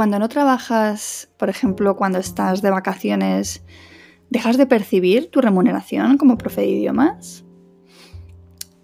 Cuando 0.00 0.18
no 0.18 0.30
trabajas, 0.30 1.28
por 1.36 1.50
ejemplo, 1.50 1.94
cuando 1.94 2.18
estás 2.18 2.62
de 2.62 2.70
vacaciones, 2.70 3.62
¿dejas 4.30 4.56
de 4.56 4.64
percibir 4.64 5.30
tu 5.30 5.42
remuneración 5.42 6.16
como 6.16 6.38
profe 6.38 6.62
de 6.62 6.68
idiomas? 6.68 7.44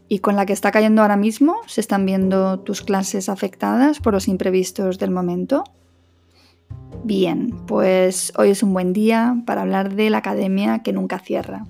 Y 0.09 0.19
con 0.19 0.37
la 0.37 0.45
que 0.45 0.53
está 0.53 0.71
cayendo 0.73 1.01
ahora 1.01 1.17
mismo, 1.17 1.57
¿se 1.69 1.81
están 1.81 2.05
viendo 2.05 2.61
tus 2.61 2.83
clases 2.83 3.31
afectadas 3.31 3.99
por 3.99 4.13
los 4.13 4.29
imprevistos 4.29 4.99
del 4.99 5.11
momento? 5.11 5.65
Bien, 7.07 7.55
pues 7.69 8.33
hoy 8.37 8.51
es 8.51 8.65
un 8.65 8.73
buen 8.73 8.93
día 8.93 9.41
para 9.47 9.63
hablar 9.63 9.95
de 9.95 10.11
la 10.11 10.19
academia 10.19 10.81
que 10.81 10.93
nunca 10.93 11.21
cierra. 11.21 11.65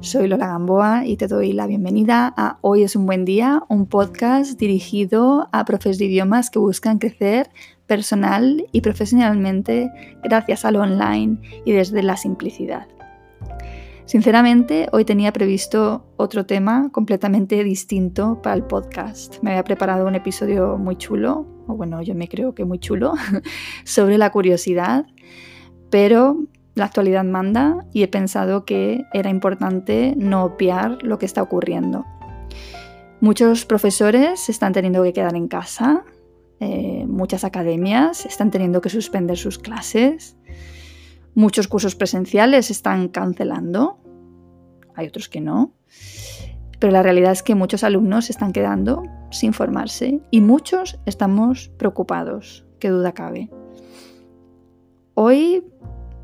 Soy 0.00 0.26
Lola 0.26 0.48
Gamboa 0.48 1.06
y 1.06 1.16
te 1.16 1.28
doy 1.28 1.52
la 1.52 1.68
bienvenida 1.68 2.34
a 2.36 2.58
Hoy 2.60 2.82
es 2.82 2.96
un 2.96 3.06
buen 3.06 3.24
día, 3.24 3.62
un 3.68 3.86
podcast 3.86 4.58
dirigido 4.58 5.48
a 5.52 5.64
profes 5.64 5.96
de 5.98 6.06
idiomas 6.06 6.50
que 6.50 6.58
buscan 6.58 6.98
crecer 6.98 7.50
personal 7.86 8.66
y 8.72 8.80
profesionalmente 8.80 9.92
gracias 10.24 10.64
a 10.64 10.72
lo 10.72 10.80
online 10.80 11.38
y 11.64 11.70
desde 11.70 12.02
la 12.02 12.16
simplicidad. 12.16 12.88
Sinceramente, 14.06 14.88
hoy 14.92 15.06
tenía 15.06 15.32
previsto 15.32 16.04
otro 16.18 16.44
tema 16.44 16.90
completamente 16.92 17.64
distinto 17.64 18.42
para 18.42 18.54
el 18.54 18.64
podcast. 18.64 19.42
Me 19.42 19.50
había 19.50 19.64
preparado 19.64 20.06
un 20.06 20.14
episodio 20.14 20.76
muy 20.76 20.96
chulo, 20.96 21.46
o 21.66 21.74
bueno, 21.74 22.02
yo 22.02 22.14
me 22.14 22.28
creo 22.28 22.54
que 22.54 22.66
muy 22.66 22.78
chulo, 22.78 23.14
sobre 23.84 24.18
la 24.18 24.30
curiosidad, 24.30 25.06
pero 25.90 26.36
la 26.74 26.84
actualidad 26.84 27.24
manda 27.24 27.86
y 27.94 28.02
he 28.02 28.08
pensado 28.08 28.66
que 28.66 29.04
era 29.14 29.30
importante 29.30 30.14
no 30.18 30.44
obviar 30.44 31.02
lo 31.02 31.18
que 31.18 31.24
está 31.24 31.42
ocurriendo. 31.42 32.04
Muchos 33.20 33.64
profesores 33.64 34.50
están 34.50 34.74
teniendo 34.74 35.02
que 35.02 35.14
quedar 35.14 35.34
en 35.34 35.48
casa, 35.48 36.04
eh, 36.60 37.06
muchas 37.08 37.42
academias 37.42 38.26
están 38.26 38.50
teniendo 38.50 38.80
que 38.80 38.90
suspender 38.90 39.38
sus 39.38 39.58
clases. 39.58 40.36
Muchos 41.34 41.68
cursos 41.68 41.94
presenciales 41.94 42.70
están 42.70 43.08
cancelando. 43.08 43.98
Hay 44.94 45.08
otros 45.08 45.28
que 45.28 45.40
no. 45.40 45.72
Pero 46.78 46.92
la 46.92 47.02
realidad 47.02 47.32
es 47.32 47.42
que 47.42 47.54
muchos 47.54 47.82
alumnos 47.82 48.30
están 48.30 48.52
quedando 48.52 49.02
sin 49.30 49.52
formarse 49.52 50.20
y 50.30 50.40
muchos 50.40 50.98
estamos 51.06 51.70
preocupados, 51.76 52.66
qué 52.78 52.90
duda 52.90 53.12
cabe. 53.12 53.50
Hoy 55.14 55.64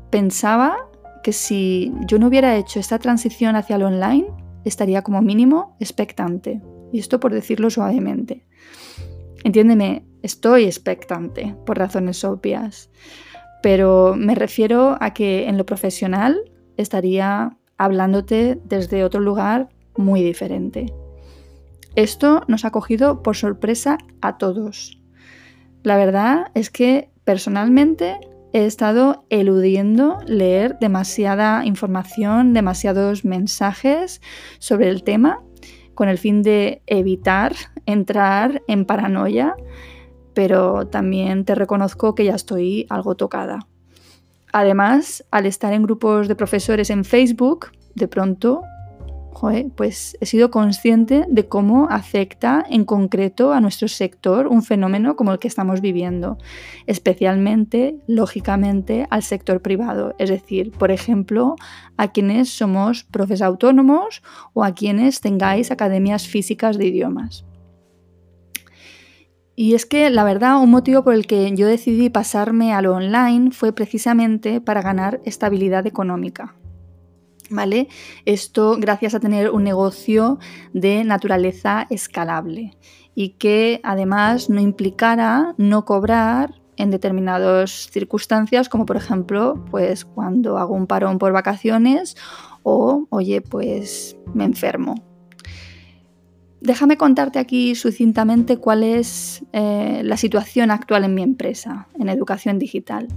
pensaba 0.09 0.77
que 1.23 1.33
si 1.33 1.93
yo 2.07 2.19
no 2.19 2.27
hubiera 2.27 2.55
hecho 2.57 2.79
esta 2.79 2.99
transición 2.99 3.55
hacia 3.55 3.77
lo 3.77 3.87
online, 3.87 4.27
estaría 4.65 5.01
como 5.01 5.21
mínimo 5.21 5.75
expectante. 5.79 6.61
Y 6.91 6.99
esto 6.99 7.19
por 7.19 7.33
decirlo 7.33 7.69
suavemente. 7.69 8.45
Entiéndeme, 9.43 10.05
estoy 10.21 10.65
expectante 10.65 11.55
por 11.65 11.77
razones 11.77 12.23
obvias, 12.23 12.91
pero 13.61 14.15
me 14.17 14.35
refiero 14.35 14.97
a 14.99 15.13
que 15.13 15.47
en 15.47 15.57
lo 15.57 15.65
profesional 15.65 16.41
estaría 16.77 17.57
hablándote 17.77 18.59
desde 18.63 19.03
otro 19.03 19.19
lugar 19.19 19.69
muy 19.95 20.23
diferente. 20.23 20.93
Esto 21.95 22.43
nos 22.47 22.63
ha 22.63 22.71
cogido 22.71 23.21
por 23.21 23.35
sorpresa 23.35 23.97
a 24.21 24.37
todos. 24.37 25.01
La 25.83 25.97
verdad 25.97 26.51
es 26.53 26.69
que 26.69 27.09
personalmente 27.23 28.17
he 28.53 28.65
estado 28.65 29.25
eludiendo 29.29 30.19
leer 30.25 30.77
demasiada 30.79 31.65
información, 31.65 32.53
demasiados 32.53 33.25
mensajes 33.25 34.21
sobre 34.59 34.89
el 34.89 35.03
tema 35.03 35.41
con 35.95 36.09
el 36.09 36.17
fin 36.17 36.41
de 36.41 36.81
evitar 36.87 37.53
entrar 37.85 38.61
en 38.67 38.85
paranoia, 38.85 39.55
pero 40.33 40.87
también 40.87 41.45
te 41.45 41.55
reconozco 41.55 42.15
que 42.15 42.25
ya 42.25 42.35
estoy 42.35 42.85
algo 42.89 43.15
tocada. 43.15 43.67
Además, 44.53 45.23
al 45.31 45.45
estar 45.45 45.73
en 45.73 45.83
grupos 45.83 46.27
de 46.27 46.35
profesores 46.35 46.89
en 46.89 47.05
Facebook, 47.05 47.67
de 47.95 48.07
pronto 48.07 48.63
pues 49.75 50.17
he 50.21 50.25
sido 50.25 50.51
consciente 50.51 51.25
de 51.27 51.47
cómo 51.47 51.87
afecta 51.89 52.63
en 52.69 52.85
concreto 52.85 53.53
a 53.53 53.61
nuestro 53.61 53.87
sector 53.87 54.47
un 54.47 54.61
fenómeno 54.61 55.15
como 55.15 55.31
el 55.31 55.39
que 55.39 55.47
estamos 55.47 55.81
viviendo, 55.81 56.37
especialmente, 56.85 57.97
lógicamente, 58.07 59.07
al 59.09 59.23
sector 59.23 59.61
privado, 59.61 60.13
es 60.19 60.29
decir, 60.29 60.71
por 60.71 60.91
ejemplo, 60.91 61.55
a 61.97 62.11
quienes 62.11 62.49
somos 62.49 63.03
profes 63.03 63.41
autónomos 63.41 64.21
o 64.53 64.63
a 64.63 64.73
quienes 64.73 65.21
tengáis 65.21 65.71
academias 65.71 66.27
físicas 66.27 66.77
de 66.77 66.87
idiomas. 66.87 67.45
Y 69.55 69.75
es 69.75 69.85
que 69.85 70.09
la 70.09 70.23
verdad, 70.23 70.61
un 70.61 70.71
motivo 70.71 71.03
por 71.03 71.13
el 71.13 71.27
que 71.27 71.53
yo 71.55 71.67
decidí 71.67 72.09
pasarme 72.09 72.73
a 72.73 72.81
lo 72.81 72.95
online 72.95 73.51
fue 73.51 73.73
precisamente 73.73 74.61
para 74.61 74.81
ganar 74.81 75.21
estabilidad 75.25 75.85
económica. 75.85 76.55
¿vale? 77.51 77.89
Esto 78.25 78.77
gracias 78.79 79.13
a 79.13 79.19
tener 79.19 79.51
un 79.51 79.63
negocio 79.63 80.39
de 80.73 81.03
naturaleza 81.03 81.85
escalable 81.89 82.77
y 83.13 83.29
que 83.31 83.81
además 83.83 84.49
no 84.49 84.61
implicara 84.61 85.53
no 85.57 85.85
cobrar 85.85 86.61
en 86.77 86.89
determinadas 86.89 87.89
circunstancias, 87.91 88.69
como 88.69 88.85
por 88.85 88.97
ejemplo, 88.97 89.63
pues 89.69 90.05
cuando 90.05 90.57
hago 90.57 90.73
un 90.73 90.87
parón 90.87 91.19
por 91.19 91.31
vacaciones 91.31 92.15
o, 92.63 93.05
oye, 93.09 93.41
pues 93.41 94.17
me 94.33 94.45
enfermo. 94.45 95.10
Déjame 96.61 96.95
contarte 96.95 97.39
aquí 97.39 97.75
sucintamente 97.75 98.57
cuál 98.57 98.83
es 98.83 99.43
eh, 99.51 100.01
la 100.03 100.15
situación 100.15 100.71
actual 100.71 101.03
en 101.03 101.15
mi 101.15 101.23
empresa, 101.23 101.87
en 101.99 102.07
educación 102.07 102.59
digital. 102.59 103.07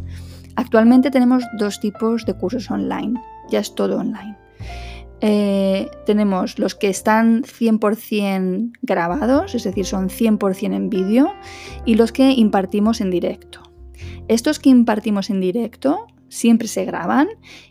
Actualmente 0.56 1.10
tenemos 1.10 1.44
dos 1.59 1.78
tipos 1.78 2.25
de 2.25 2.34
cursos 2.34 2.71
online 2.71 3.21
ya 3.50 3.60
es 3.60 3.75
todo 3.75 3.99
online. 3.99 4.37
Eh, 5.21 5.88
tenemos 6.06 6.59
los 6.59 6.75
que 6.75 6.88
están 6.88 7.44
100% 7.44 8.72
grabados, 8.82 9.55
es 9.55 9.65
decir, 9.65 9.87
son 9.87 10.09
100% 10.09 10.75
en 10.75 10.91
vídeo, 10.91 11.32
y 11.84 11.94
los 11.94 12.12
que 12.12 12.32
impartimos 12.32 13.00
en 13.00 13.11
directo. 13.11 13.62
Estos 14.28 14.59
que 14.59 14.71
impartimos 14.71 15.31
en 15.31 15.41
directo 15.41 16.06
siempre 16.28 16.66
se 16.66 16.84
graban 16.84 17.28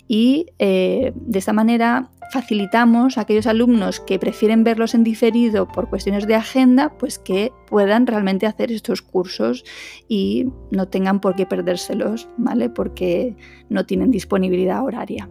y 0.08 0.46
eh, 0.58 1.12
de 1.16 1.40
esta 1.40 1.52
manera 1.52 2.12
facilitamos 2.32 3.18
a 3.18 3.22
aquellos 3.22 3.48
alumnos 3.48 4.00
que 4.00 4.20
prefieren 4.20 4.64
verlos 4.64 4.94
en 4.94 5.04
diferido 5.04 5.68
por 5.68 5.90
cuestiones 5.90 6.28
de 6.28 6.36
agenda, 6.36 6.98
pues 6.98 7.20
que 7.20 7.52
puedan 7.68 8.08
realmente 8.08 8.46
hacer 8.46 8.72
estos 8.72 9.02
cursos 9.02 9.64
y 10.08 10.48
no 10.72 10.88
tengan 10.88 11.20
por 11.20 11.36
qué 11.36 11.46
perdérselos, 11.46 12.28
¿vale? 12.38 12.70
Porque 12.70 13.36
no 13.70 13.86
tienen 13.86 14.12
disponibilidad 14.12 14.84
horaria. 14.84 15.30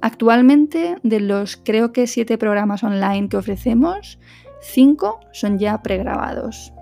Actualmente, 0.00 0.96
de 1.02 1.20
los 1.20 1.56
creo 1.56 1.92
que 1.92 2.06
siete 2.06 2.38
programas 2.38 2.84
online 2.84 3.28
que 3.28 3.38
ofrecemos, 3.38 4.18
cinco 4.60 5.20
son 5.32 5.58
ya 5.58 5.82
pregrabados. 5.82 6.72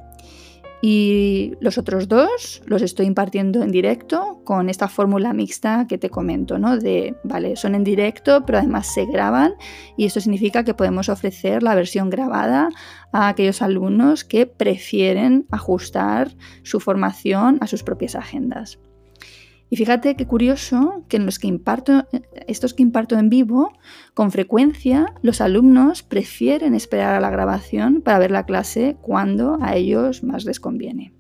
Y 0.87 1.55
los 1.61 1.79
otros 1.79 2.09
dos 2.09 2.61
los 2.67 2.83
estoy 2.83 3.07
impartiendo 3.07 3.63
en 3.63 3.71
directo 3.71 4.43
con 4.45 4.69
esta 4.69 4.87
fórmula 4.87 5.33
mixta 5.33 5.87
que 5.89 5.97
te 5.97 6.11
comento, 6.11 6.59
¿no? 6.59 6.77
De, 6.77 7.17
vale, 7.25 7.57
son 7.57 7.75
en 7.75 7.85
directo, 7.85 8.45
pero 8.45 8.59
además 8.59 8.93
se 8.93 9.07
graban 9.07 9.55
y 9.97 10.05
esto 10.05 10.21
significa 10.21 10.63
que 10.63 10.75
podemos 10.75 11.09
ofrecer 11.09 11.63
la 11.63 11.75
versión 11.75 12.11
grabada 12.11 12.69
a 13.13 13.29
aquellos 13.29 13.63
alumnos 13.63 14.25
que 14.25 14.45
prefieren 14.45 15.47
ajustar 15.51 16.37
su 16.65 16.81
formación 16.81 17.57
a 17.63 17.67
sus 17.67 17.83
propias 17.83 18.15
agendas. 18.15 18.79
Y 19.71 19.77
fíjate 19.77 20.15
qué 20.15 20.27
curioso 20.27 21.05
que 21.09 21.17
en 21.17 21.27
los 21.27 21.39
que 21.39 21.49
imparto, 21.49 22.07
estos 22.47 22.75
que 22.75 22.83
imparto 22.83 23.19
en 23.19 23.29
vivo, 23.29 23.73
con 24.13 24.31
frecuencia 24.31 25.15
los 25.23 25.41
alumnos 25.41 26.03
prefieren 26.03 26.75
esperar 26.75 27.15
a 27.15 27.21
la 27.21 27.31
grabación 27.31 28.03
para 28.03 28.19
ver 28.19 28.31
la 28.31 28.47
clase 28.47 28.97
cuando 29.01 29.59
a 29.61 29.75
ellos 29.75 30.23
más 30.23 30.45
les 30.45 30.61
conviene. 30.61 31.13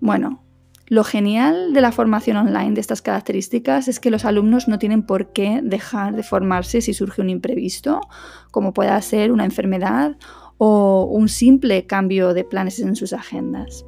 Bueno, 0.00 0.44
lo 0.86 1.02
genial 1.02 1.72
de 1.72 1.80
la 1.80 1.92
formación 1.92 2.36
online 2.36 2.72
de 2.72 2.80
estas 2.82 3.00
características 3.00 3.88
es 3.88 4.00
que 4.00 4.10
los 4.10 4.26
alumnos 4.26 4.68
no 4.68 4.78
tienen 4.78 5.02
por 5.02 5.32
qué 5.32 5.60
dejar 5.62 6.14
de 6.14 6.22
formarse 6.22 6.82
si 6.82 6.92
surge 6.92 7.22
un 7.22 7.30
imprevisto, 7.30 8.02
como 8.50 8.74
pueda 8.74 9.00
ser 9.00 9.32
una 9.32 9.46
enfermedad 9.46 10.18
o 10.58 11.08
un 11.10 11.30
simple 11.30 11.86
cambio 11.86 12.34
de 12.34 12.44
planes 12.44 12.80
en 12.80 12.96
sus 12.96 13.14
agendas. 13.14 13.86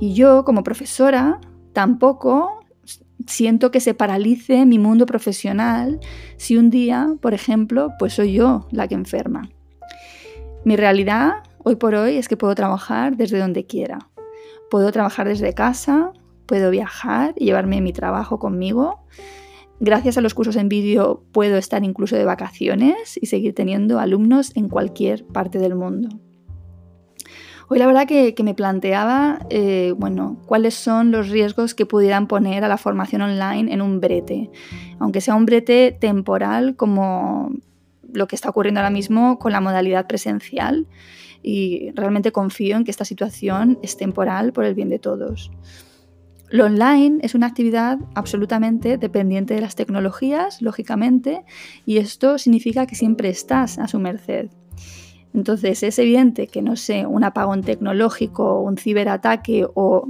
Y 0.00 0.14
yo, 0.14 0.44
como 0.44 0.62
profesora, 0.62 1.40
tampoco 1.78 2.58
siento 3.28 3.70
que 3.70 3.78
se 3.78 3.94
paralice 3.94 4.66
mi 4.66 4.80
mundo 4.80 5.06
profesional 5.06 6.00
si 6.36 6.56
un 6.56 6.70
día, 6.70 7.14
por 7.20 7.34
ejemplo, 7.34 7.90
pues 8.00 8.14
soy 8.14 8.32
yo 8.32 8.66
la 8.72 8.88
que 8.88 8.96
enferma. 8.96 9.48
Mi 10.64 10.74
realidad 10.74 11.34
hoy 11.58 11.76
por 11.76 11.94
hoy 11.94 12.16
es 12.16 12.26
que 12.26 12.36
puedo 12.36 12.52
trabajar 12.56 13.16
desde 13.16 13.38
donde 13.38 13.64
quiera. 13.64 14.10
Puedo 14.72 14.90
trabajar 14.90 15.28
desde 15.28 15.54
casa, 15.54 16.12
puedo 16.46 16.72
viajar 16.72 17.32
y 17.36 17.44
llevarme 17.44 17.80
mi 17.80 17.92
trabajo 17.92 18.40
conmigo. 18.40 19.04
Gracias 19.78 20.18
a 20.18 20.20
los 20.20 20.34
cursos 20.34 20.56
en 20.56 20.68
vídeo 20.68 21.22
puedo 21.30 21.58
estar 21.58 21.84
incluso 21.84 22.16
de 22.16 22.24
vacaciones 22.24 23.16
y 23.22 23.26
seguir 23.26 23.54
teniendo 23.54 24.00
alumnos 24.00 24.50
en 24.56 24.68
cualquier 24.68 25.24
parte 25.28 25.60
del 25.60 25.76
mundo. 25.76 26.08
Hoy 27.70 27.78
la 27.78 27.86
verdad 27.86 28.06
que, 28.06 28.34
me 28.42 28.54
planteaba, 28.54 29.40
eh, 29.50 29.92
bueno, 29.96 30.38
cuáles 30.46 30.74
son 30.74 31.10
los 31.10 31.28
riesgos 31.28 31.74
que 31.74 31.84
pudieran 31.84 32.26
poner 32.26 32.64
a 32.64 32.68
la 32.68 32.78
formación 32.78 33.20
online 33.20 33.72
en 33.72 33.82
un 33.82 34.00
brete, 34.00 34.50
aunque 34.98 35.20
sea 35.20 35.34
un 35.34 35.44
brete 35.44 35.92
temporal 35.92 36.76
como 36.76 37.50
lo 38.10 38.26
que 38.26 38.36
está 38.36 38.48
ocurriendo 38.48 38.80
ahora 38.80 38.88
mismo 38.88 39.38
con 39.38 39.52
la 39.52 39.60
modalidad 39.60 40.06
presencial 40.06 40.86
y 41.42 41.90
realmente 41.94 42.32
confío 42.32 42.76
en 42.76 42.84
que 42.84 42.90
esta 42.90 43.04
situación 43.04 43.78
es 43.82 43.98
temporal 43.98 44.54
por 44.54 44.64
el 44.64 44.74
bien 44.74 44.88
de 44.88 44.98
todos. 44.98 45.50
Lo 46.50 46.64
online 46.64 47.18
es 47.20 47.34
una 47.34 47.48
actividad 47.48 47.98
absolutamente 48.14 48.96
dependiente 48.96 49.52
de 49.52 49.60
las 49.60 49.76
tecnologías, 49.76 50.62
lógicamente, 50.62 51.44
y 51.84 51.98
esto 51.98 52.38
significa 52.38 52.86
que 52.86 52.94
siempre 52.94 53.28
estás 53.28 53.78
a 53.78 53.88
su 53.88 53.98
merced. 53.98 54.48
Entonces 55.38 55.84
es 55.84 55.96
evidente 56.00 56.48
que, 56.48 56.62
no 56.62 56.74
sé, 56.74 57.06
un 57.06 57.22
apagón 57.22 57.62
tecnológico, 57.62 58.60
un 58.60 58.76
ciberataque 58.76 59.64
o 59.72 60.08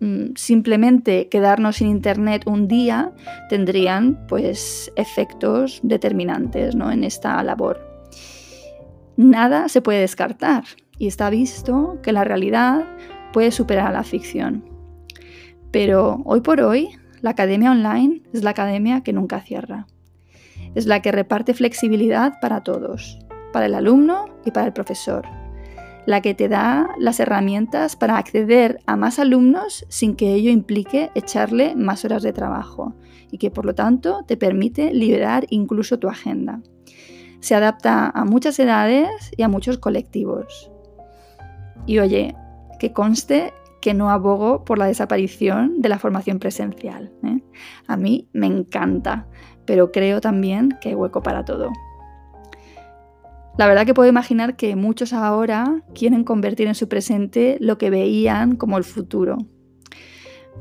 mm, 0.00 0.36
simplemente 0.36 1.28
quedarnos 1.28 1.76
sin 1.76 1.88
internet 1.88 2.44
un 2.46 2.66
día 2.66 3.12
tendrían 3.50 4.26
pues 4.26 4.90
efectos 4.96 5.80
determinantes 5.82 6.74
¿no? 6.74 6.90
en 6.90 7.04
esta 7.04 7.42
labor. 7.42 7.78
Nada 9.18 9.68
se 9.68 9.82
puede 9.82 10.00
descartar 10.00 10.64
y 10.96 11.08
está 11.08 11.28
visto 11.28 11.98
que 12.02 12.14
la 12.14 12.24
realidad 12.24 12.86
puede 13.34 13.50
superar 13.50 13.88
a 13.88 13.92
la 13.92 14.02
ficción. 14.02 14.64
Pero 15.70 16.22
hoy 16.24 16.40
por 16.40 16.62
hoy, 16.62 16.88
la 17.20 17.32
academia 17.32 17.70
online 17.70 18.22
es 18.32 18.44
la 18.44 18.52
academia 18.52 19.02
que 19.02 19.12
nunca 19.12 19.42
cierra. 19.42 19.86
Es 20.74 20.86
la 20.86 21.02
que 21.02 21.12
reparte 21.12 21.52
flexibilidad 21.52 22.40
para 22.40 22.62
todos, 22.62 23.18
para 23.52 23.66
el 23.66 23.74
alumno 23.74 24.26
y 24.44 24.50
para 24.50 24.66
el 24.66 24.72
profesor. 24.72 25.26
La 26.06 26.22
que 26.22 26.34
te 26.34 26.48
da 26.48 26.88
las 26.98 27.20
herramientas 27.20 27.94
para 27.96 28.16
acceder 28.16 28.80
a 28.86 28.96
más 28.96 29.18
alumnos 29.18 29.84
sin 29.88 30.16
que 30.16 30.34
ello 30.34 30.50
implique 30.50 31.10
echarle 31.14 31.76
más 31.76 32.04
horas 32.04 32.22
de 32.22 32.32
trabajo 32.32 32.94
y 33.30 33.38
que 33.38 33.50
por 33.50 33.66
lo 33.66 33.74
tanto 33.74 34.24
te 34.26 34.36
permite 34.36 34.92
liberar 34.92 35.46
incluso 35.50 35.98
tu 35.98 36.08
agenda. 36.08 36.60
Se 37.40 37.54
adapta 37.54 38.10
a 38.10 38.24
muchas 38.24 38.58
edades 38.58 39.10
y 39.36 39.42
a 39.42 39.48
muchos 39.48 39.78
colectivos. 39.78 40.70
Y 41.86 41.98
oye, 41.98 42.34
que 42.78 42.92
conste 42.92 43.52
que 43.80 43.94
no 43.94 44.10
abogo 44.10 44.64
por 44.64 44.78
la 44.78 44.86
desaparición 44.86 45.80
de 45.80 45.88
la 45.88 45.98
formación 45.98 46.38
presencial. 46.38 47.12
¿eh? 47.24 47.40
A 47.86 47.96
mí 47.96 48.28
me 48.32 48.46
encanta, 48.46 49.26
pero 49.64 49.90
creo 49.90 50.20
también 50.20 50.76
que 50.80 50.90
hay 50.90 50.94
hueco 50.94 51.22
para 51.22 51.44
todo. 51.44 51.70
La 53.60 53.66
verdad 53.66 53.84
que 53.84 53.92
puedo 53.92 54.08
imaginar 54.08 54.56
que 54.56 54.74
muchos 54.74 55.12
ahora 55.12 55.82
quieren 55.94 56.24
convertir 56.24 56.66
en 56.66 56.74
su 56.74 56.88
presente 56.88 57.58
lo 57.60 57.76
que 57.76 57.90
veían 57.90 58.56
como 58.56 58.78
el 58.78 58.84
futuro. 58.84 59.36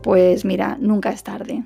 Pues 0.04 0.44
mira, 0.44 0.78
nunca 0.82 1.10
es 1.10 1.24
tarde. 1.24 1.64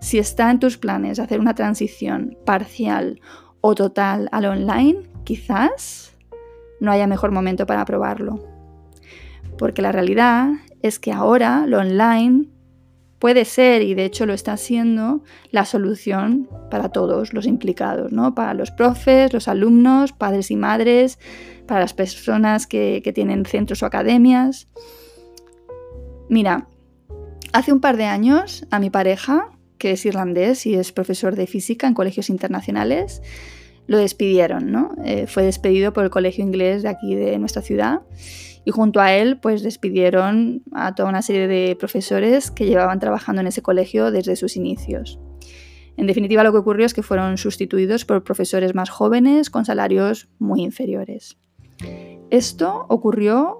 Si 0.00 0.20
está 0.20 0.48
en 0.48 0.60
tus 0.60 0.78
planes 0.78 1.18
hacer 1.18 1.40
una 1.40 1.56
transición 1.56 2.38
parcial 2.46 3.20
o 3.60 3.74
total 3.74 4.28
al 4.30 4.44
online, 4.44 5.10
quizás 5.24 6.16
no 6.78 6.92
haya 6.92 7.08
mejor 7.08 7.32
momento 7.32 7.66
para 7.66 7.84
probarlo. 7.84 8.38
Porque 9.58 9.82
la 9.82 9.90
realidad 9.90 10.50
es 10.82 11.00
que 11.00 11.10
ahora 11.10 11.66
lo 11.66 11.80
online 11.80 12.46
puede 13.20 13.44
ser, 13.44 13.82
y 13.82 13.94
de 13.94 14.06
hecho 14.06 14.26
lo 14.26 14.32
está 14.32 14.56
siendo, 14.56 15.22
la 15.52 15.64
solución 15.64 16.48
para 16.70 16.88
todos 16.88 17.32
los 17.32 17.46
implicados, 17.46 18.10
¿no? 18.10 18.34
Para 18.34 18.54
los 18.54 18.72
profes, 18.72 19.32
los 19.32 19.46
alumnos, 19.46 20.12
padres 20.12 20.50
y 20.50 20.56
madres, 20.56 21.18
para 21.66 21.80
las 21.80 21.94
personas 21.94 22.66
que, 22.66 23.02
que 23.04 23.12
tienen 23.12 23.44
centros 23.44 23.82
o 23.82 23.86
academias. 23.86 24.66
Mira, 26.28 26.66
hace 27.52 27.72
un 27.72 27.80
par 27.80 27.98
de 27.98 28.06
años 28.06 28.66
a 28.70 28.80
mi 28.80 28.88
pareja, 28.88 29.50
que 29.76 29.92
es 29.92 30.06
irlandés 30.06 30.66
y 30.66 30.74
es 30.74 30.90
profesor 30.90 31.36
de 31.36 31.46
física 31.46 31.86
en 31.86 31.94
colegios 31.94 32.30
internacionales, 32.30 33.22
lo 33.90 33.98
despidieron, 33.98 34.70
¿no? 34.70 34.94
Eh, 35.04 35.26
fue 35.26 35.42
despedido 35.42 35.92
por 35.92 36.04
el 36.04 36.10
colegio 36.10 36.44
inglés 36.44 36.84
de 36.84 36.88
aquí 36.88 37.16
de 37.16 37.36
nuestra 37.40 37.60
ciudad 37.60 38.02
y 38.64 38.70
junto 38.70 39.00
a 39.00 39.12
él 39.12 39.40
pues 39.40 39.64
despidieron 39.64 40.62
a 40.70 40.94
toda 40.94 41.08
una 41.08 41.22
serie 41.22 41.48
de 41.48 41.74
profesores 41.74 42.52
que 42.52 42.66
llevaban 42.66 43.00
trabajando 43.00 43.40
en 43.40 43.48
ese 43.48 43.62
colegio 43.62 44.12
desde 44.12 44.36
sus 44.36 44.54
inicios. 44.54 45.18
En 45.96 46.06
definitiva 46.06 46.44
lo 46.44 46.52
que 46.52 46.58
ocurrió 46.58 46.86
es 46.86 46.94
que 46.94 47.02
fueron 47.02 47.36
sustituidos 47.36 48.04
por 48.04 48.22
profesores 48.22 48.76
más 48.76 48.90
jóvenes 48.90 49.50
con 49.50 49.64
salarios 49.64 50.28
muy 50.38 50.62
inferiores. 50.62 51.36
Esto 52.30 52.86
ocurrió 52.88 53.58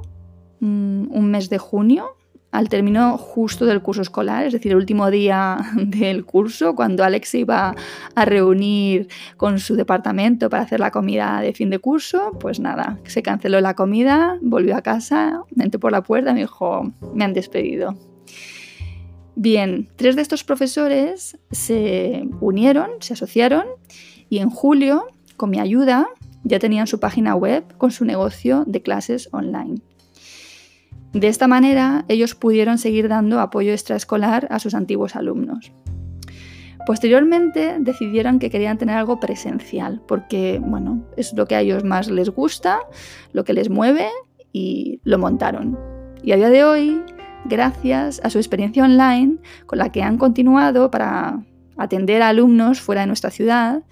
mm, 0.61 1.11
un 1.11 1.31
mes 1.33 1.51
de 1.51 1.59
junio 1.59 2.15
al 2.51 2.69
término 2.69 3.17
justo 3.17 3.65
del 3.67 3.81
curso 3.81 4.03
escolar, 4.03 4.45
es 4.45 4.53
decir, 4.53 4.73
el 4.73 4.79
último 4.79 5.11
día 5.11 5.59
del 5.77 6.25
curso, 6.25 6.75
cuando 6.75 7.05
Alex 7.05 7.29
se 7.29 7.39
iba 7.39 7.75
a 8.15 8.25
reunir 8.25 9.09
con 9.37 9.59
su 9.59 9.77
departamento 9.77 10.51
para 10.51 10.65
hacer 10.65 10.81
la 10.81 10.91
comida 10.91 11.41
de 11.41 11.53
fin 11.53 11.71
de 11.71 11.79
curso, 11.79 12.37
pues 12.41 12.61
nada, 12.61 12.99
se 13.05 13.23
canceló 13.23 13.61
la 13.61 13.75
comida, 13.75 14.39
volvió 14.43 14.77
a 14.77 14.83
casa, 14.83 15.43
entró 15.57 15.81
por 15.81 15.93
la 15.93 16.03
puerta 16.03 16.31
y 16.31 16.35
me 16.35 16.41
dijo, 16.41 16.93
me 17.15 17.25
han 17.25 17.33
despedido. 17.33 17.97
Bien, 19.37 19.89
tres 19.97 20.17
de 20.17 20.23
estos 20.23 20.45
profesores 20.45 21.39
se 21.51 22.29
unieron, 22.41 22.91
se 23.01 23.15
asociaron 23.15 23.65
y 24.29 24.39
en 24.39 24.51
julio, 24.51 25.07
con 25.37 25.51
mi 25.51 25.59
ayuda, 25.61 26.09
ya 26.45 26.59
tenían 26.59 26.87
su 26.87 27.01
página 27.01 27.35
web 27.35 27.65
con 27.79 27.91
su 27.91 28.05
negocio 28.05 28.65
de 28.67 28.83
clases 28.83 29.29
online. 29.33 29.81
De 31.13 31.27
esta 31.27 31.49
manera, 31.49 32.05
ellos 32.09 32.35
pudieron 32.35 32.79
seguir 32.79 33.09
dando 33.09 33.41
apoyo 33.41 33.73
extraescolar 33.73 34.47
a 34.51 34.61
sus 34.61 34.75
antiguos 34.75 35.17
alumnos. 35.17 35.73
Posteriormente 36.87 37.77
decidieron 37.81 38.39
que 38.39 38.49
querían 38.49 38.79
tener 38.79 38.97
algo 38.97 39.21
presencial, 39.21 40.01
porque 40.07 40.61
bueno, 40.63 41.05
es 41.17 41.33
lo 41.35 41.47
que 41.47 41.57
a 41.57 41.61
ellos 41.61 41.85
más 41.85 42.11
les 42.11 42.31
gusta, 42.31 42.81
lo 43.33 43.45
que 43.45 43.53
les 43.53 43.69
mueve 43.69 44.09
y 44.53 45.01
lo 45.05 45.19
montaron. 45.19 45.79
Y 46.23 46.33
a 46.33 46.37
día 46.37 46.51
de 46.51 46.65
hoy, 46.65 47.03
gracias 47.45 48.21
a 48.25 48.31
su 48.31 48.39
experiencia 48.39 48.85
online, 48.85 49.39
con 49.67 49.79
la 49.79 49.91
que 49.91 50.03
han 50.03 50.17
continuado 50.17 50.91
para 50.91 51.43
atender 51.83 52.23
a 52.23 52.29
alumnos 52.29 52.81
fuera 52.81 53.01
de 53.01 53.07
nuestra 53.07 53.31
ciudad, 53.31 53.83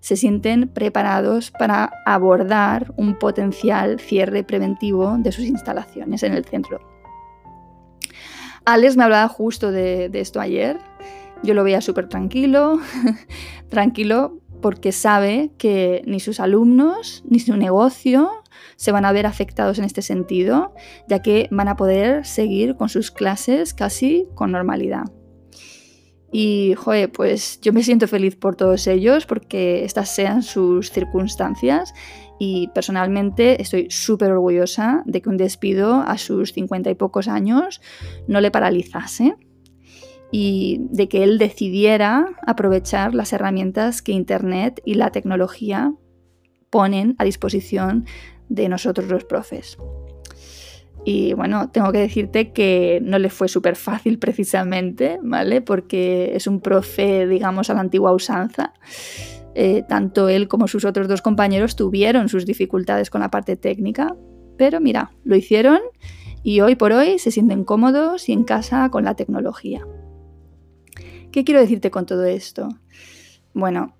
se 0.00 0.16
sienten 0.16 0.68
preparados 0.68 1.50
para 1.50 1.90
abordar 2.06 2.92
un 2.96 3.18
potencial 3.18 3.98
cierre 3.98 4.44
preventivo 4.44 5.16
de 5.18 5.32
sus 5.32 5.44
instalaciones 5.46 6.22
en 6.22 6.34
el 6.34 6.44
centro. 6.44 6.80
Alex 8.64 8.96
me 8.96 9.04
hablaba 9.04 9.28
justo 9.28 9.72
de, 9.72 10.10
esto 10.12 10.40
ayer. 10.40 10.78
Yo 11.42 11.54
lo 11.54 11.64
veía 11.64 11.80
súper 11.80 12.08
tranquilo, 12.08 12.78
tranquilo 13.70 14.40
porque 14.60 14.92
sabe 14.92 15.52
que 15.56 16.02
ni 16.04 16.20
sus 16.20 16.38
alumnos 16.40 17.22
ni 17.26 17.38
su 17.38 17.56
negocio 17.56 18.30
se 18.76 18.92
van 18.92 19.04
a 19.04 19.12
ver 19.12 19.24
afectados 19.24 19.78
en 19.78 19.84
este 19.84 20.02
sentido, 20.02 20.74
ya 21.08 21.22
que 21.22 21.48
van 21.50 21.68
a 21.68 21.76
poder 21.76 22.26
seguir 22.26 22.76
con 22.76 22.88
sus 22.88 23.10
clases 23.10 23.72
casi 23.72 24.26
con 24.34 24.52
normalidad. 24.52 25.04
Y, 26.30 26.74
joder, 26.74 27.10
pues 27.10 27.60
yo 27.62 27.72
me 27.72 27.82
siento 27.82 28.06
feliz 28.06 28.36
por 28.36 28.54
todos 28.54 28.86
ellos 28.86 29.24
porque 29.24 29.84
estas 29.84 30.14
sean 30.14 30.42
sus 30.42 30.90
circunstancias 30.90 31.94
y 32.38 32.68
personalmente 32.74 33.60
estoy 33.62 33.90
súper 33.90 34.32
orgullosa 34.32 35.02
de 35.06 35.22
que 35.22 35.28
un 35.28 35.38
despido 35.38 36.02
a 36.02 36.18
sus 36.18 36.52
cincuenta 36.52 36.90
y 36.90 36.94
pocos 36.94 37.28
años 37.28 37.80
no 38.26 38.40
le 38.40 38.50
paralizase 38.50 39.36
y 40.30 40.80
de 40.90 41.08
que 41.08 41.24
él 41.24 41.38
decidiera 41.38 42.26
aprovechar 42.46 43.14
las 43.14 43.32
herramientas 43.32 44.02
que 44.02 44.12
Internet 44.12 44.82
y 44.84 44.94
la 44.94 45.10
tecnología 45.10 45.94
ponen 46.70 47.14
a 47.18 47.24
disposición 47.24 48.04
de 48.48 48.68
nosotros 48.68 49.08
los 49.08 49.24
profes. 49.24 49.78
Y 51.10 51.32
bueno, 51.32 51.70
tengo 51.70 51.90
que 51.90 52.00
decirte 52.00 52.52
que 52.52 53.00
no 53.02 53.18
le 53.18 53.30
fue 53.30 53.48
súper 53.48 53.76
fácil 53.76 54.18
precisamente, 54.18 55.18
¿vale? 55.22 55.62
Porque 55.62 56.36
es 56.36 56.46
un 56.46 56.60
profe, 56.60 57.26
digamos, 57.26 57.70
a 57.70 57.74
la 57.74 57.80
antigua 57.80 58.12
usanza. 58.12 58.74
Eh, 59.54 59.84
tanto 59.88 60.28
él 60.28 60.48
como 60.48 60.68
sus 60.68 60.84
otros 60.84 61.08
dos 61.08 61.22
compañeros 61.22 61.76
tuvieron 61.76 62.28
sus 62.28 62.44
dificultades 62.44 63.08
con 63.08 63.22
la 63.22 63.30
parte 63.30 63.56
técnica, 63.56 64.14
pero 64.58 64.82
mira, 64.82 65.12
lo 65.24 65.34
hicieron 65.34 65.78
y 66.42 66.60
hoy 66.60 66.74
por 66.74 66.92
hoy 66.92 67.18
se 67.18 67.30
sienten 67.30 67.64
cómodos 67.64 68.28
y 68.28 68.34
en 68.34 68.44
casa 68.44 68.90
con 68.90 69.04
la 69.04 69.14
tecnología. 69.14 69.86
¿Qué 71.32 71.42
quiero 71.42 71.62
decirte 71.62 71.90
con 71.90 72.04
todo 72.04 72.26
esto? 72.26 72.68
Bueno, 73.54 73.96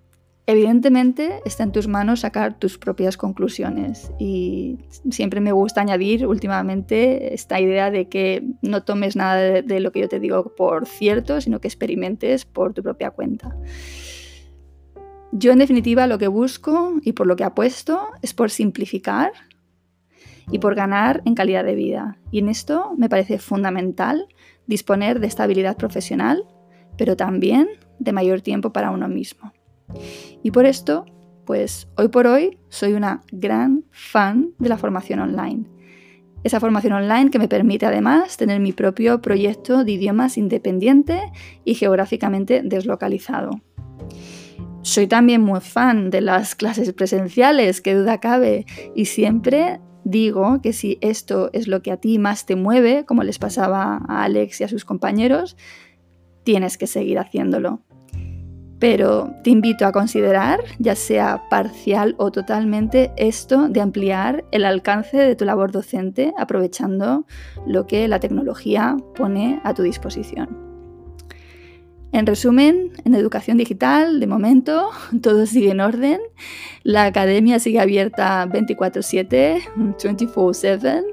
Evidentemente 0.51 1.43
está 1.45 1.63
en 1.63 1.73
tus 1.73 1.89
manos 1.89 2.21
sacar 2.21 2.59
tus 2.59 2.79
propias 2.79 3.19
conclusiones 3.19 4.11
y 4.19 4.79
siempre 5.11 5.43
me 5.43 5.53
gusta 5.53 5.83
añadir 5.83 6.27
últimamente 6.27 7.35
esta 7.35 7.61
idea 7.61 7.91
de 7.91 8.09
que 8.09 8.43
no 8.63 8.83
tomes 8.83 9.15
nada 9.15 9.61
de, 9.61 9.81
lo 9.81 9.93
que 9.93 10.01
yo 10.01 10.09
te 10.09 10.19
digo 10.19 10.55
por 10.57 10.87
cierto, 10.87 11.43
sino 11.43 11.61
que 11.61 11.69
experimentes 11.69 12.47
por 12.47 12.73
tu 12.73 12.83
propia 12.83 13.11
cuenta. 13.11 13.55
Yo 15.33 15.53
en 15.53 15.59
definitiva 15.59 16.07
lo 16.07 16.17
que 16.17 16.29
busco 16.29 16.95
y 17.03 17.13
por 17.13 17.27
lo 17.27 17.37
que 17.37 17.45
apuesto 17.45 18.09
es 18.23 18.33
por 18.33 18.49
simplificar 18.49 19.33
y 20.51 20.61
por 20.61 20.75
ganar 20.75 21.21
en 21.27 21.35
calidad 21.35 21.63
de 21.63 21.75
vida. 21.75 22.17
Y 22.31 22.39
en 22.39 22.49
esto 22.49 22.95
me 22.97 23.11
parece 23.11 23.39
fundamental 23.39 24.27
disponer 24.67 25.21
de 25.21 25.27
estabilidad 25.27 25.77
profesional, 25.77 26.45
pero 26.97 27.19
también 27.19 27.69
de 27.99 28.15
mayor 28.15 28.41
tiempo 28.41 28.73
para 28.73 28.91
uno 28.91 29.09
mismo. 29.09 29.53
Y 30.43 30.51
por 30.51 30.67
esto, 30.67 31.05
pues 31.45 31.89
hoy 31.97 32.09
por 32.09 32.27
hoy 32.27 32.59
soy 32.69 32.93
una 32.93 33.23
gran 33.33 33.85
fan 33.91 34.51
de 34.59 34.69
la 34.69 34.77
formación 34.77 35.21
online. 35.21 35.65
Esa 36.45 36.61
formación 36.61 36.93
online 36.93 37.31
que 37.31 37.39
me 37.39 37.49
permite 37.49 37.87
además 37.87 38.37
tener 38.37 38.61
mi 38.61 38.73
propio 38.73 39.21
proyecto 39.21 39.85
de 39.85 39.93
idiomas 39.93 40.39
independiente 40.39 41.21
y 41.65 41.75
geográficamente 41.75 42.63
deslocalizado. 42.63 43.51
Soy 44.83 45.07
también 45.07 45.41
muy 45.41 45.61
fan 45.61 46.11
de 46.11 46.21
las 46.21 46.55
clases 46.55 46.93
presenciales, 46.93 47.81
que 47.81 47.95
duda 47.95 48.21
cabe, 48.21 48.65
y 48.95 49.07
siempre 49.07 49.81
digo 50.05 50.63
que 50.63 50.73
si 50.73 50.99
esto 51.01 51.51
es 51.53 51.67
lo 51.67 51.83
que 51.83 51.93
a 51.93 51.97
ti 51.97 52.19
más 52.19 52.47
te 52.47 52.57
mueve, 52.57 53.05
como 53.05 53.25
les 53.25 53.39
pasaba 53.39 54.01
a 54.09 54.23
Alex 54.23 54.61
y 54.61 54.65
a 54.65 54.69
sus 54.69 54.85
compañeros, 54.85 55.57
tienes 56.45 56.79
que 56.79 56.87
seguir 56.87 57.19
haciéndolo 57.19 57.83
pero 58.79 59.35
te 59.43 59.51
invito 59.51 59.87
a 59.87 59.93
considerar, 59.93 60.61
ya 60.79 60.95
sea 60.95 61.43
parcial 61.51 62.15
o 62.19 62.31
totalmente, 62.31 63.13
esto 63.17 63.69
de 63.69 63.81
ampliar 63.81 64.45
el 64.53 64.65
alcance 64.65 65.17
de 65.17 65.37
tu 65.37 65.45
labor 65.45 65.73
docente 65.73 66.33
aprovechando 66.39 67.27
lo 67.67 67.87
que 67.87 68.07
la 68.09 68.21
tecnología 68.21 68.97
pone 69.17 69.61
a 69.65 69.75
tu 69.75 69.83
disposición. 69.83 70.69
En 72.11 72.25
resumen, 72.25 72.93
en 73.05 73.15
educación 73.15 73.59
digital, 73.59 74.19
de 74.19 74.27
momento, 74.27 74.91
todo 75.23 75.45
sigue 75.45 75.71
en 75.71 75.81
orden. 75.81 76.21
La 76.83 77.05
academia 77.05 77.59
sigue 77.59 77.81
abierta 77.81 78.47
24/7, 78.47 79.61
24/7. 79.77 81.05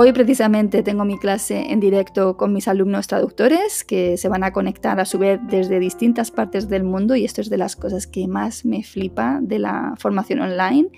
Hoy 0.00 0.12
precisamente 0.12 0.84
tengo 0.84 1.04
mi 1.04 1.18
clase 1.18 1.72
en 1.72 1.80
directo 1.80 2.36
con 2.36 2.52
mis 2.52 2.68
alumnos 2.68 3.08
traductores 3.08 3.82
que 3.82 4.16
se 4.16 4.28
van 4.28 4.44
a 4.44 4.52
conectar 4.52 5.00
a 5.00 5.04
su 5.04 5.18
vez 5.18 5.40
desde 5.50 5.80
distintas 5.80 6.30
partes 6.30 6.68
del 6.68 6.84
mundo 6.84 7.16
y 7.16 7.24
esto 7.24 7.40
es 7.40 7.50
de 7.50 7.56
las 7.56 7.74
cosas 7.74 8.06
que 8.06 8.28
más 8.28 8.64
me 8.64 8.84
flipa 8.84 9.40
de 9.42 9.58
la 9.58 9.94
formación 9.98 10.38
online. 10.38 10.90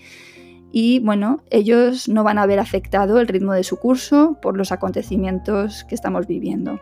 Y 0.71 0.99
bueno, 0.99 1.43
ellos 1.49 2.11
no 2.11 2.25
van 2.25 2.37
a 2.37 2.45
ver 2.45 2.59
afectado 2.59 3.21
el 3.21 3.29
ritmo 3.29 3.55
de 3.55 3.65
su 3.65 3.79
curso 3.79 4.37
por 4.43 4.59
los 4.59 4.71
acontecimientos 4.71 5.85
que 5.85 5.95
estamos 5.95 6.27
viviendo. 6.27 6.79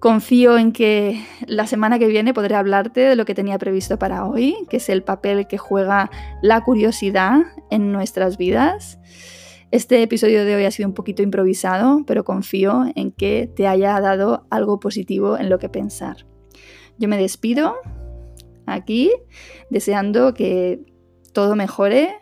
Confío 0.00 0.58
en 0.58 0.72
que 0.72 1.24
la 1.46 1.68
semana 1.68 2.00
que 2.00 2.08
viene 2.08 2.34
podré 2.34 2.56
hablarte 2.56 3.02
de 3.02 3.14
lo 3.14 3.24
que 3.24 3.36
tenía 3.36 3.56
previsto 3.58 4.00
para 4.00 4.24
hoy, 4.24 4.56
que 4.68 4.78
es 4.78 4.88
el 4.88 5.04
papel 5.04 5.46
que 5.46 5.58
juega 5.58 6.10
la 6.42 6.64
curiosidad 6.64 7.42
en 7.70 7.92
nuestras 7.92 8.36
vidas. 8.36 8.98
Este 9.72 10.00
episodio 10.00 10.44
de 10.44 10.54
hoy 10.54 10.64
ha 10.64 10.70
sido 10.70 10.88
un 10.88 10.94
poquito 10.94 11.22
improvisado, 11.22 12.04
pero 12.06 12.24
confío 12.24 12.84
en 12.94 13.10
que 13.10 13.50
te 13.52 13.66
haya 13.66 14.00
dado 14.00 14.46
algo 14.48 14.78
positivo 14.78 15.36
en 15.36 15.50
lo 15.50 15.58
que 15.58 15.68
pensar. 15.68 16.24
Yo 16.98 17.08
me 17.08 17.18
despido 17.18 17.74
aquí 18.66 19.10
deseando 19.68 20.34
que 20.34 20.80
todo 21.32 21.56
mejore 21.56 22.14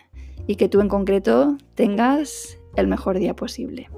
y 0.46 0.56
que 0.56 0.70
tú 0.70 0.80
en 0.80 0.88
concreto 0.88 1.58
tengas 1.74 2.58
el 2.76 2.86
mejor 2.86 3.18
día 3.18 3.36
posible. 3.36 3.88